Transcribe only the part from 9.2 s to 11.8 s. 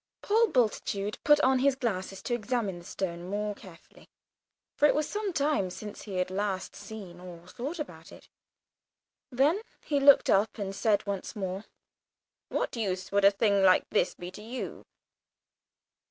Then he looked up and said once more,